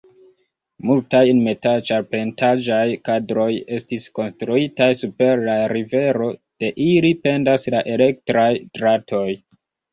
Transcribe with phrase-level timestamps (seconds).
[0.91, 6.33] Multaj metal-ĉarpentaĵaj kadroj estis konstruitaj super la rivero;
[6.65, 8.51] de ili pendas la elektraj
[8.81, 9.27] dratoj.